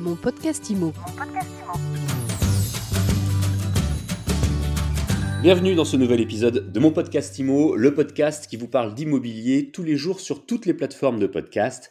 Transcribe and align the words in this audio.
Mon 0.00 0.14
podcast 0.14 0.70
IMO. 0.70 0.94
Bienvenue 5.42 5.74
dans 5.74 5.84
ce 5.84 5.98
nouvel 5.98 6.22
épisode 6.22 6.72
de 6.72 6.80
mon 6.80 6.90
podcast 6.90 7.38
IMO, 7.38 7.76
le 7.76 7.92
podcast 7.92 8.46
qui 8.46 8.56
vous 8.56 8.66
parle 8.66 8.94
d'immobilier 8.94 9.70
tous 9.70 9.82
les 9.82 9.96
jours 9.96 10.20
sur 10.20 10.46
toutes 10.46 10.64
les 10.64 10.72
plateformes 10.72 11.18
de 11.18 11.26
podcast. 11.26 11.90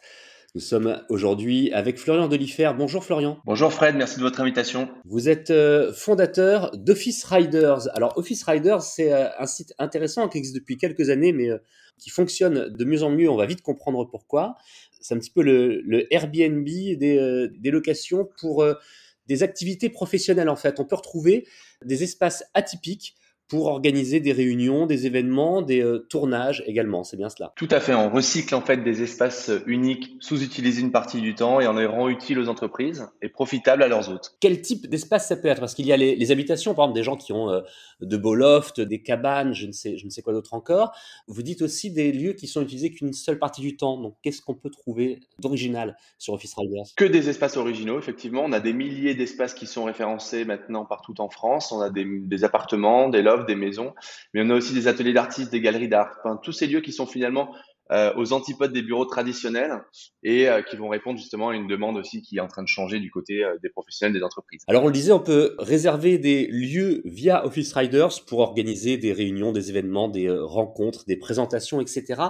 Nous 0.56 0.60
sommes 0.60 1.00
aujourd'hui 1.08 1.70
avec 1.72 1.96
Florian 1.96 2.26
Delifer. 2.26 2.72
Bonjour 2.76 3.04
Florian. 3.04 3.38
Bonjour 3.44 3.72
Fred, 3.72 3.94
merci 3.94 4.16
de 4.16 4.22
votre 4.22 4.40
invitation. 4.40 4.88
Vous 5.04 5.28
êtes 5.28 5.50
euh, 5.50 5.92
fondateur 5.92 6.72
d'Office 6.76 7.22
Riders. 7.22 7.88
Alors 7.94 8.18
Office 8.18 8.42
Riders, 8.42 8.82
c'est 8.82 9.12
euh, 9.12 9.28
un 9.38 9.46
site 9.46 9.72
intéressant 9.78 10.28
qui 10.28 10.38
existe 10.38 10.56
depuis 10.56 10.76
quelques 10.76 11.08
années, 11.08 11.32
mais 11.32 11.50
euh, 11.50 11.58
qui 11.98 12.10
fonctionne 12.10 12.68
de 12.68 12.84
mieux 12.84 13.04
en 13.04 13.10
mieux. 13.10 13.30
On 13.30 13.36
va 13.36 13.46
vite 13.46 13.62
comprendre 13.62 14.04
pourquoi. 14.10 14.56
C'est 15.00 15.14
un 15.14 15.18
petit 15.18 15.30
peu 15.30 15.44
le, 15.44 15.82
le 15.82 16.12
Airbnb 16.12 16.64
des, 16.64 17.48
des, 17.56 17.70
locations 17.70 18.28
pour 18.40 18.66
des 19.28 19.42
activités 19.44 19.88
professionnelles 19.88 20.48
en 20.48 20.56
fait. 20.56 20.80
On 20.80 20.84
peut 20.84 20.96
retrouver 20.96 21.46
des 21.84 22.02
espaces 22.02 22.42
atypiques 22.54 23.14
pour 23.50 23.66
organiser 23.66 24.20
des 24.20 24.32
réunions, 24.32 24.86
des 24.86 25.06
événements, 25.06 25.60
des 25.60 25.82
euh, 25.82 26.06
tournages 26.08 26.62
également. 26.66 27.02
C'est 27.02 27.16
bien 27.16 27.28
cela. 27.28 27.52
Tout 27.56 27.68
à 27.72 27.80
fait. 27.80 27.92
On 27.94 28.08
recycle 28.08 28.54
en 28.54 28.60
fait 28.60 28.78
des 28.78 29.02
espaces 29.02 29.50
uniques, 29.66 30.16
sous-utilisés 30.20 30.80
une 30.80 30.92
partie 30.92 31.20
du 31.20 31.34
temps 31.34 31.60
et 31.60 31.66
on 31.66 31.72
les 31.72 31.84
rend 31.84 32.08
utiles 32.08 32.38
aux 32.38 32.48
entreprises 32.48 33.08
et 33.20 33.28
profitables 33.28 33.82
à 33.82 33.88
leurs 33.88 34.08
hôtes. 34.08 34.36
Quel 34.40 34.62
type 34.62 34.86
d'espace 34.86 35.26
ça 35.26 35.36
peut 35.36 35.48
être? 35.48 35.58
Parce 35.58 35.74
qu'il 35.74 35.84
y 35.86 35.92
a 35.92 35.96
les, 35.96 36.30
habitations, 36.30 36.74
par 36.74 36.84
exemple, 36.84 36.96
des 36.96 37.02
gens 37.02 37.16
qui 37.16 37.32
ont 37.32 37.50
euh, 37.50 37.60
de 38.00 38.16
beaux 38.16 38.36
lofts, 38.36 38.80
des 38.80 39.02
cabanes, 39.02 39.52
je 39.52 39.66
ne 39.66 39.72
sais, 39.72 39.98
je 39.98 40.04
ne 40.04 40.10
sais 40.10 40.22
quoi 40.22 40.32
d'autre 40.32 40.54
encore. 40.54 40.92
Vous 41.26 41.42
dites 41.42 41.60
aussi 41.62 41.90
des 41.90 42.12
lieux 42.12 42.34
qui 42.34 42.46
sont 42.46 42.62
utilisés 42.62 42.92
qu'une 42.92 43.12
seule 43.12 43.40
partie 43.40 43.62
du 43.62 43.76
temps. 43.76 44.00
Donc, 44.00 44.14
qu'est-ce 44.22 44.42
qu'on 44.42 44.54
peut 44.54 44.70
trouver 44.70 45.18
d'original 45.40 45.96
sur 46.18 46.34
Office 46.34 46.54
Riders? 46.56 46.84
Que 46.96 47.04
des 47.04 47.28
espaces 47.28 47.56
originaux, 47.56 47.98
effectivement. 47.98 48.42
On 48.44 48.52
a 48.52 48.60
des 48.60 48.72
milliers 48.72 49.16
d'espaces 49.16 49.54
qui 49.54 49.66
sont 49.66 49.82
référencés 49.82 50.44
maintenant 50.44 50.84
partout 50.84 51.20
en 51.20 51.28
France. 51.28 51.72
On 51.72 51.80
a 51.80 51.90
des, 51.90 52.04
des 52.04 52.44
appartements, 52.44 53.08
des 53.08 53.22
lofts 53.22 53.39
des 53.46 53.54
maisons, 53.54 53.94
mais 54.34 54.42
on 54.44 54.50
a 54.50 54.54
aussi 54.54 54.74
des 54.74 54.88
ateliers 54.88 55.12
d'artistes, 55.12 55.50
des 55.50 55.60
galeries 55.60 55.88
d'art, 55.88 56.10
tous 56.42 56.52
ces 56.52 56.66
lieux 56.66 56.80
qui 56.80 56.92
sont 56.92 57.06
finalement 57.06 57.54
euh, 57.92 58.12
aux 58.16 58.32
antipodes 58.32 58.72
des 58.72 58.82
bureaux 58.82 59.04
traditionnels 59.04 59.72
et 60.22 60.48
euh, 60.48 60.62
qui 60.62 60.76
vont 60.76 60.88
répondre 60.88 61.18
justement 61.18 61.48
à 61.48 61.56
une 61.56 61.66
demande 61.66 61.96
aussi 61.96 62.22
qui 62.22 62.36
est 62.36 62.40
en 62.40 62.46
train 62.46 62.62
de 62.62 62.68
changer 62.68 63.00
du 63.00 63.10
côté 63.10 63.42
euh, 63.42 63.56
des 63.64 63.68
professionnels 63.68 64.16
des 64.16 64.22
entreprises. 64.22 64.62
Alors 64.68 64.84
on 64.84 64.86
le 64.86 64.92
disait, 64.92 65.10
on 65.10 65.18
peut 65.18 65.56
réserver 65.58 66.16
des 66.18 66.46
lieux 66.46 67.02
via 67.04 67.44
Office 67.44 67.72
Riders 67.72 68.24
pour 68.28 68.38
organiser 68.38 68.96
des 68.96 69.12
réunions, 69.12 69.50
des 69.50 69.70
événements, 69.70 70.08
des 70.08 70.30
rencontres, 70.30 71.04
des 71.08 71.16
présentations, 71.16 71.80
etc. 71.80 72.22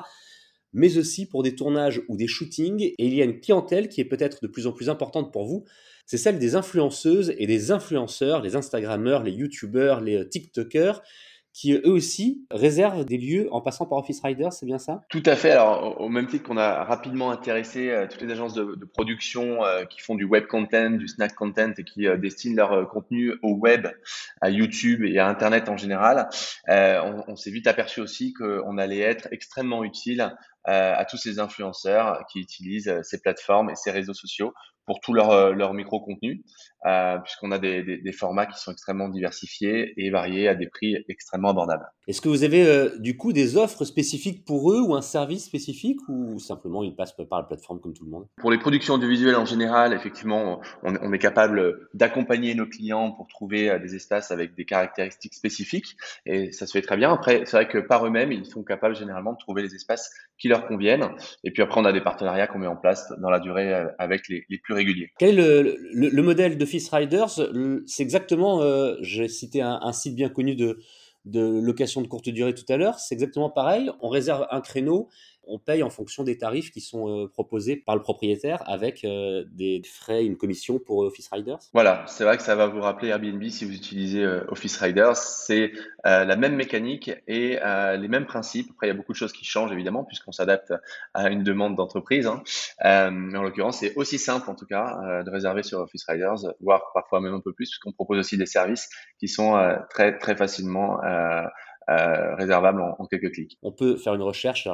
Mais 0.72 0.98
aussi 0.98 1.26
pour 1.26 1.42
des 1.42 1.54
tournages 1.54 2.02
ou 2.08 2.16
des 2.16 2.28
shootings. 2.28 2.82
Et 2.82 3.06
il 3.06 3.14
y 3.14 3.22
a 3.22 3.24
une 3.24 3.40
clientèle 3.40 3.88
qui 3.88 4.00
est 4.00 4.04
peut-être 4.04 4.42
de 4.42 4.48
plus 4.48 4.66
en 4.66 4.72
plus 4.72 4.88
importante 4.88 5.32
pour 5.32 5.46
vous, 5.46 5.64
c'est 6.06 6.18
celle 6.18 6.38
des 6.38 6.56
influenceuses 6.56 7.32
et 7.38 7.46
des 7.46 7.70
influenceurs, 7.70 8.42
les 8.42 8.56
Instagrammeurs, 8.56 9.22
les 9.22 9.30
YouTubeurs, 9.30 10.00
les 10.00 10.28
TikTokers, 10.28 11.02
qui 11.52 11.72
eux 11.72 11.90
aussi 11.90 12.46
réservent 12.50 13.04
des 13.04 13.18
lieux 13.18 13.48
en 13.52 13.60
passant 13.60 13.86
par 13.86 13.98
Office 13.98 14.20
Riders, 14.22 14.52
c'est 14.52 14.66
bien 14.66 14.78
ça? 14.78 15.02
Tout 15.08 15.22
à 15.26 15.34
fait. 15.34 15.50
Alors, 15.50 16.00
au 16.00 16.08
même 16.08 16.26
titre 16.26 16.44
qu'on 16.44 16.56
a 16.56 16.84
rapidement 16.84 17.30
intéressé 17.30 17.90
euh, 17.90 18.06
toutes 18.08 18.22
les 18.22 18.30
agences 18.30 18.54
de, 18.54 18.84
production 18.84 19.64
euh, 19.64 19.84
qui 19.84 20.00
font 20.00 20.14
du 20.14 20.24
web 20.24 20.46
content, 20.46 20.90
du 20.90 21.08
snack 21.08 21.34
content 21.34 21.72
et 21.76 21.84
qui 21.84 22.06
euh, 22.06 22.16
destinent 22.16 22.56
leur 22.56 22.88
contenu 22.88 23.34
au 23.42 23.54
web, 23.54 23.88
à 24.40 24.50
YouTube 24.50 25.04
et 25.04 25.18
à 25.18 25.26
Internet 25.26 25.68
en 25.68 25.76
général, 25.76 26.28
on 26.68 27.36
s'est 27.36 27.50
vite 27.50 27.66
aperçu 27.66 28.00
aussi 28.00 28.32
qu'on 28.32 28.78
allait 28.78 29.00
être 29.00 29.28
extrêmement 29.32 29.84
utile 29.84 30.32
à 30.64 31.04
tous 31.04 31.16
ces 31.16 31.38
influenceurs 31.38 32.24
qui 32.30 32.40
utilisent 32.40 33.00
ces 33.02 33.20
plateformes 33.20 33.70
et 33.70 33.76
ces 33.76 33.90
réseaux 33.90 34.14
sociaux 34.14 34.52
pour 34.90 34.98
tout 34.98 35.14
leur, 35.14 35.30
euh, 35.30 35.52
leur 35.52 35.72
micro-contenu, 35.72 36.42
euh, 36.84 37.16
puisqu'on 37.18 37.52
a 37.52 37.60
des, 37.60 37.84
des, 37.84 37.98
des, 37.98 38.12
formats 38.12 38.46
qui 38.46 38.58
sont 38.58 38.72
extrêmement 38.72 39.08
diversifiés 39.08 39.94
et 39.96 40.10
variés 40.10 40.48
à 40.48 40.56
des 40.56 40.66
prix 40.66 40.96
extrêmement 41.08 41.50
abordables. 41.50 41.86
Est-ce 42.08 42.20
que 42.20 42.28
vous 42.28 42.42
avez 42.42 42.66
euh, 42.66 42.98
du 42.98 43.16
coup 43.16 43.32
des 43.32 43.56
offres 43.56 43.84
spécifiques 43.84 44.44
pour 44.44 44.72
eux 44.72 44.80
ou 44.80 44.96
un 44.96 45.00
service 45.00 45.44
spécifique 45.44 46.00
ou 46.08 46.40
simplement 46.40 46.82
ils 46.82 46.96
passent 46.96 47.14
par 47.14 47.38
la 47.38 47.44
plateforme 47.44 47.78
comme 47.78 47.94
tout 47.94 48.04
le 48.04 48.10
monde? 48.10 48.26
Pour 48.38 48.50
les 48.50 48.58
productions 48.58 48.94
audiovisuelles 48.94 49.36
en 49.36 49.44
général, 49.44 49.92
effectivement, 49.92 50.60
on, 50.82 50.96
on 51.00 51.12
est 51.12 51.20
capable 51.20 51.88
d'accompagner 51.94 52.56
nos 52.56 52.66
clients 52.66 53.12
pour 53.12 53.28
trouver 53.28 53.78
des 53.78 53.94
espaces 53.94 54.32
avec 54.32 54.56
des 54.56 54.64
caractéristiques 54.64 55.34
spécifiques 55.34 55.96
et 56.26 56.50
ça 56.50 56.66
se 56.66 56.72
fait 56.72 56.82
très 56.82 56.96
bien. 56.96 57.12
Après, 57.12 57.42
c'est 57.44 57.56
vrai 57.58 57.68
que 57.68 57.78
par 57.78 58.04
eux-mêmes, 58.04 58.32
ils 58.32 58.44
sont 58.44 58.64
capables 58.64 58.96
généralement 58.96 59.34
de 59.34 59.38
trouver 59.38 59.62
les 59.62 59.76
espaces 59.76 60.10
qui 60.36 60.48
leur 60.48 60.66
conviennent. 60.66 61.10
Et 61.44 61.52
puis 61.52 61.62
après, 61.62 61.80
on 61.80 61.84
a 61.84 61.92
des 61.92 62.00
partenariats 62.00 62.48
qu'on 62.48 62.58
met 62.58 62.66
en 62.66 62.74
place 62.74 63.12
dans 63.18 63.30
la 63.30 63.38
durée 63.38 63.72
avec 64.00 64.28
les, 64.28 64.44
les 64.48 64.58
plus 64.58 64.79
quel 65.18 65.38
est 65.38 65.76
le, 65.92 66.22
modèle 66.22 66.58
de 66.58 66.66
Riders? 66.90 67.40
C'est 67.86 68.02
exactement, 68.02 68.62
euh, 68.62 68.96
j'ai 69.00 69.28
cité 69.28 69.60
un, 69.62 69.92
site 69.92 70.14
bien 70.14 70.28
connu 70.28 70.56
de 70.56 70.78
location 71.24 72.00
de 72.00 72.06
courte 72.06 72.28
durée 72.28 72.54
tout 72.54 72.64
à 72.68 72.76
l'heure, 72.76 72.98
c'est 72.98 73.14
exactement 73.14 73.50
pareil. 73.50 73.90
On 74.00 74.08
réserve 74.08 74.46
un 74.50 74.60
créneau 74.60 75.08
on 75.46 75.58
paye 75.58 75.82
en 75.82 75.90
fonction 75.90 76.22
des 76.22 76.38
tarifs 76.38 76.70
qui 76.70 76.80
sont 76.80 77.08
euh, 77.08 77.28
proposés 77.28 77.76
par 77.76 77.96
le 77.96 78.02
propriétaire 78.02 78.62
avec 78.66 79.04
euh, 79.04 79.44
des 79.50 79.82
frais, 79.84 80.24
une 80.24 80.36
commission 80.36 80.78
pour 80.78 80.98
Office 80.98 81.28
Riders 81.32 81.58
Voilà, 81.72 82.04
c'est 82.06 82.24
vrai 82.24 82.36
que 82.36 82.42
ça 82.42 82.54
va 82.54 82.66
vous 82.66 82.80
rappeler 82.80 83.08
Airbnb 83.08 83.42
si 83.48 83.64
vous 83.64 83.74
utilisez 83.74 84.22
euh, 84.22 84.44
Office 84.48 84.76
Riders. 84.78 85.16
C'est 85.16 85.72
la 86.04 86.36
même 86.36 86.54
mécanique 86.54 87.10
et 87.26 87.58
les 87.58 88.08
mêmes 88.08 88.26
principes. 88.26 88.70
Après, 88.70 88.86
il 88.86 88.90
y 88.90 88.92
a 88.92 88.96
beaucoup 88.96 89.12
de 89.12 89.16
choses 89.16 89.32
qui 89.32 89.44
changent 89.44 89.72
évidemment 89.72 90.04
puisqu'on 90.04 90.32
s'adapte 90.32 90.72
à 91.12 91.28
une 91.28 91.42
demande 91.42 91.76
d'entreprise. 91.76 92.26
Hein. 92.26 92.42
mais 93.10 93.36
en 93.36 93.42
l'occurrence, 93.42 93.78
c'est 93.80 93.94
aussi 93.96 94.18
simple 94.18 94.48
en 94.50 94.54
tout 94.54 94.66
cas 94.66 95.22
de 95.24 95.30
réserver 95.30 95.62
sur 95.62 95.80
Office 95.80 96.04
Riders, 96.08 96.54
voire 96.60 96.90
parfois 96.94 97.20
même 97.20 97.34
un 97.34 97.40
peu 97.40 97.52
plus 97.52 97.66
puisqu'on 97.66 97.92
propose 97.92 98.18
aussi 98.18 98.38
des 98.38 98.46
services 98.46 98.88
qui 99.18 99.28
sont 99.28 99.60
très 99.90 100.18
très 100.18 100.36
facilement 100.36 101.00
réservables 101.88 102.80
en, 102.80 103.06
quelques 103.06 103.32
clics. 103.32 103.58
On 103.62 103.72
peut 103.72 103.96
faire 103.96 104.14
une 104.14 104.22
recherche 104.22 104.66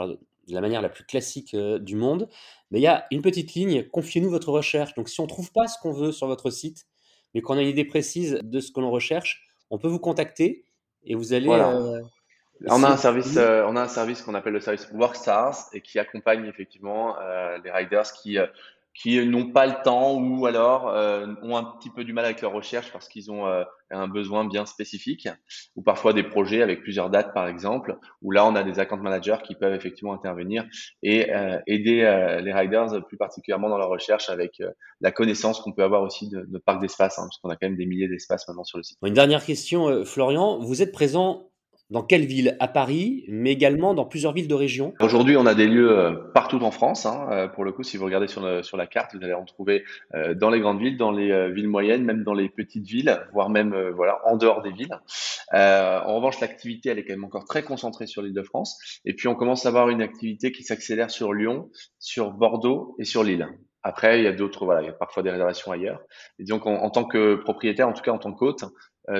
de 0.46 0.54
la 0.54 0.60
manière 0.60 0.82
la 0.82 0.88
plus 0.88 1.04
classique 1.04 1.54
euh, 1.54 1.78
du 1.78 1.96
monde. 1.96 2.28
Mais 2.70 2.78
il 2.78 2.82
y 2.82 2.86
a 2.86 3.06
une 3.10 3.22
petite 3.22 3.54
ligne, 3.54 3.84
confiez-nous 3.88 4.30
votre 4.30 4.50
recherche. 4.50 4.94
Donc 4.94 5.08
si 5.08 5.20
on 5.20 5.24
ne 5.24 5.28
trouve 5.28 5.52
pas 5.52 5.66
ce 5.66 5.78
qu'on 5.80 5.92
veut 5.92 6.12
sur 6.12 6.26
votre 6.26 6.50
site, 6.50 6.86
mais 7.34 7.40
qu'on 7.40 7.56
a 7.56 7.62
une 7.62 7.68
idée 7.68 7.84
précise 7.84 8.38
de 8.42 8.60
ce 8.60 8.70
que 8.72 8.80
l'on 8.80 8.90
recherche, 8.90 9.48
on 9.70 9.78
peut 9.78 9.88
vous 9.88 9.98
contacter 9.98 10.64
et 11.04 11.14
vous 11.14 11.32
allez... 11.32 11.50
Euh, 11.50 12.00
on 12.68 12.82
a 12.82 12.88
un 12.88 12.96
service, 12.96 13.36
euh, 13.36 13.66
on 13.68 13.76
a 13.76 13.82
un 13.82 13.88
service 13.88 14.22
qu'on 14.22 14.34
appelle 14.34 14.54
le 14.54 14.60
service 14.60 14.88
Workstars 14.94 15.68
et 15.74 15.82
qui 15.82 15.98
accompagne 15.98 16.46
effectivement 16.46 17.16
les 17.62 17.70
riders 17.70 18.10
qui 18.14 18.38
qui 18.96 19.24
n'ont 19.26 19.50
pas 19.50 19.66
le 19.66 19.74
temps 19.84 20.14
ou 20.14 20.46
alors 20.46 20.88
euh, 20.88 21.26
ont 21.42 21.56
un 21.56 21.64
petit 21.64 21.90
peu 21.90 22.04
du 22.04 22.12
mal 22.12 22.24
avec 22.24 22.40
leur 22.40 22.52
recherche 22.52 22.90
parce 22.92 23.08
qu'ils 23.08 23.30
ont 23.30 23.46
euh, 23.46 23.62
un 23.90 24.08
besoin 24.08 24.44
bien 24.46 24.64
spécifique 24.64 25.28
ou 25.76 25.82
parfois 25.82 26.12
des 26.12 26.22
projets 26.22 26.62
avec 26.62 26.82
plusieurs 26.82 27.10
dates 27.10 27.34
par 27.34 27.46
exemple 27.46 27.98
où 28.22 28.30
là 28.30 28.46
on 28.46 28.56
a 28.56 28.62
des 28.62 28.78
account 28.78 28.96
managers 28.96 29.36
qui 29.44 29.54
peuvent 29.54 29.74
effectivement 29.74 30.14
intervenir 30.14 30.64
et 31.02 31.32
euh, 31.34 31.58
aider 31.66 31.96
les 32.42 32.52
riders 32.52 33.04
plus 33.06 33.16
particulièrement 33.16 33.68
dans 33.68 33.78
leur 33.78 33.88
recherche 33.88 34.30
avec 34.30 34.62
la 35.00 35.12
connaissance 35.12 35.60
qu'on 35.60 35.72
peut 35.72 35.84
avoir 35.84 36.02
aussi 36.02 36.28
de 36.28 36.46
notre 36.50 36.64
parc 36.64 36.80
d'espace 36.80 37.18
hein, 37.18 37.28
parce 37.42 37.54
a 37.54 37.56
quand 37.56 37.68
même 37.68 37.76
des 37.76 37.86
milliers 37.86 38.08
d'espaces 38.08 38.48
maintenant 38.48 38.64
sur 38.64 38.78
le 38.78 38.82
site. 38.82 38.98
Une 39.04 39.14
dernière 39.14 39.44
question 39.44 40.04
Florian, 40.04 40.58
vous 40.58 40.82
êtes 40.82 40.92
présent 40.92 41.50
dans 41.90 42.02
quelle 42.02 42.24
ville? 42.24 42.56
À 42.58 42.68
Paris, 42.68 43.24
mais 43.28 43.52
également 43.52 43.94
dans 43.94 44.04
plusieurs 44.04 44.32
villes 44.32 44.48
de 44.48 44.54
région 44.54 44.94
Aujourd'hui, 45.00 45.36
on 45.36 45.46
a 45.46 45.54
des 45.54 45.66
lieux 45.66 45.96
euh, 45.96 46.12
partout 46.34 46.62
en 46.62 46.70
France. 46.70 47.06
Hein. 47.06 47.28
Euh, 47.30 47.48
pour 47.48 47.64
le 47.64 47.72
coup, 47.72 47.82
si 47.82 47.96
vous 47.96 48.04
regardez 48.04 48.26
sur, 48.26 48.64
sur 48.64 48.76
la 48.76 48.86
carte, 48.86 49.14
vous 49.14 49.22
allez 49.22 49.34
en 49.34 49.44
trouver 49.44 49.84
euh, 50.14 50.34
dans 50.34 50.50
les 50.50 50.60
grandes 50.60 50.80
villes, 50.80 50.96
dans 50.96 51.12
les 51.12 51.52
villes 51.52 51.68
moyennes, 51.68 52.04
même 52.04 52.24
dans 52.24 52.34
les 52.34 52.48
petites 52.48 52.86
villes, 52.86 53.20
voire 53.32 53.50
même 53.50 53.74
voilà 53.94 54.20
en 54.26 54.36
dehors 54.36 54.62
des 54.62 54.72
villes. 54.72 54.98
en 55.52 56.16
revanche, 56.16 56.40
l'activité, 56.40 56.90
elle 56.90 56.98
est 56.98 57.04
quand 57.04 57.14
même 57.14 57.24
encore 57.24 57.44
très 57.44 57.62
concentrée 57.62 58.06
sur 58.06 58.22
l'île 58.22 58.34
de 58.34 58.42
France. 58.42 59.00
Et 59.04 59.14
puis, 59.14 59.28
on 59.28 59.34
commence 59.34 59.66
à 59.66 59.68
avoir 59.68 59.88
une 59.88 60.02
activité 60.02 60.52
qui 60.52 60.62
s'accélère 60.62 61.10
sur 61.10 61.32
Lyon, 61.32 61.70
sur 61.98 62.32
Bordeaux 62.32 62.96
et 62.98 63.04
sur 63.04 63.22
Lille. 63.22 63.46
Après, 63.82 64.18
il 64.18 64.24
y 64.24 64.28
a 64.28 64.32
d'autres, 64.32 64.64
voilà, 64.64 64.82
il 64.82 64.86
y 64.86 64.90
a 64.90 64.92
parfois 64.92 65.22
des 65.22 65.30
réservations 65.30 65.70
ailleurs. 65.70 66.00
Et 66.40 66.44
donc, 66.44 66.66
en, 66.66 66.90
tant 66.90 67.04
que 67.04 67.36
propriétaire, 67.36 67.88
en 67.88 67.92
tout 67.92 68.02
cas 68.02 68.10
en 68.10 68.18
tant 68.18 68.32
qu'hôte, 68.32 68.64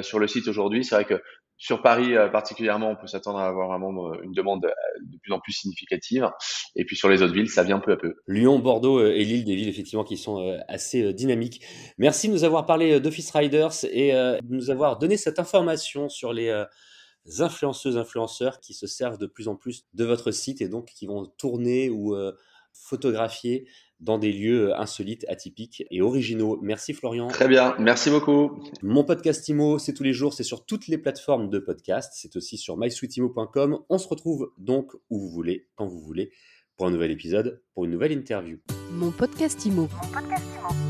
sur 0.03 0.19
le 0.19 0.27
site 0.27 0.49
aujourd'hui, 0.49 0.85
c'est 0.85 0.97
vrai 0.97 1.05
que 1.05 1.23
sur 1.59 1.81
Paris 1.81 2.15
euh, 2.15 2.29
particulièrement, 2.29 2.91
on 2.91 2.97
peut 2.97 3.07
s'attendre 3.07 3.39
à 3.39 3.47
avoir 3.47 3.69
vraiment 3.69 4.13
une 4.23 4.33
demande 4.33 4.65
euh, 4.67 4.71
de 5.03 5.19
plus 5.19 5.33
en 5.33 5.41
plus 5.41 5.53
significative. 5.53 6.31
Et 6.75 6.85
puis 6.85 6.97
sur 6.97 7.09
les 7.09 7.23
autres 7.23 7.33
villes, 7.33 7.49
ça 7.49 7.63
vient 7.63 7.79
peu 7.79 7.93
à 7.93 7.97
peu. 7.97 8.15
Lyon, 8.27 8.59
Bordeaux 8.59 8.99
euh, 8.99 9.15
et 9.15 9.25
Lille, 9.25 9.45
des 9.45 9.57
villes 9.57 9.69
effectivement 9.69 10.05
qui 10.05 10.19
sont 10.19 10.59
assez 10.69 11.15
dynamiques. 11.15 11.65
Merci 11.99 12.29
de 12.29 12.33
nous 12.33 12.45
avoir 12.45 12.67
parlé 12.67 13.01
d'Office 13.01 13.31
Riders 13.31 13.85
et 13.91 14.13
de 14.13 14.55
nous 14.55 14.71
avoir 14.71 14.99
donné 14.99 15.17
cette 15.17 15.39
information 15.39 16.09
sur 16.09 16.33
les 16.33 16.65
influenceuses, 17.39 17.97
influenceurs 17.97 18.61
qui 18.61 18.75
se 18.75 18.87
servent 18.87 19.19
de 19.19 19.27
plus 19.27 19.49
en 19.49 19.57
plus 19.57 19.87
de 19.95 20.05
votre 20.05 20.31
site 20.31 20.61
et 20.61 20.69
donc 20.69 20.87
qui 20.95 21.07
vont 21.07 21.27
tourner 21.39 21.89
ou 21.91 22.15
photographier 22.73 23.67
dans 24.01 24.19
des 24.19 24.33
lieux 24.33 24.71
euh, 24.71 24.79
insolites, 24.79 25.25
atypiques 25.29 25.85
et 25.91 26.03
originaux. 26.03 26.59
Merci 26.63 26.93
Florian. 26.93 27.29
Très 27.29 27.49
bien, 27.49 27.75
merci 27.79 28.11
beaucoup. 28.11 28.63
Mon 28.83 29.05
podcast 29.05 29.49
IMO, 29.49 29.79
c'est 29.79 29.95
tous 29.95 30.03
les 30.03 30.13
jours, 30.13 30.35
c'est 30.35 30.45
sur 30.45 30.65
toutes 30.65 30.89
les 30.89 30.99
plateformes 30.99 31.49
de 31.51 31.59
podcast, 31.59 32.13
c'est 32.15 32.37
aussi 32.37 32.59
sur 32.59 32.77
mysweetimo.com. 32.77 33.81
On 33.89 33.99
se 33.99 34.09
retrouve 34.09 34.53
donc 34.59 34.93
où 35.11 35.19
vous 35.19 35.29
voulez, 35.29 35.69
quand 35.77 35.87
vous 35.87 36.01
voulez, 36.01 36.31
pour 36.77 36.87
un 36.87 36.91
nouvel 36.91 37.11
épisode, 37.11 37.63
pour 37.75 37.85
une 37.85 37.91
nouvelle 37.91 38.13
interview. 38.13 38.59
Mon 38.93 39.11
podcast 39.11 39.65
IMO. 39.65 39.89
Mon 39.93 40.13
podcast 40.13 40.45
IMO. 40.59 40.86